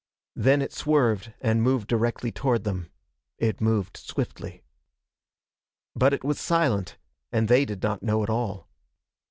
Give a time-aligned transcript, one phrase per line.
[0.35, 2.89] Then it swerved and moved directly toward them.
[3.37, 4.63] It moved swiftly.
[5.95, 6.97] But it was silent,
[7.31, 8.67] and they did not know at all.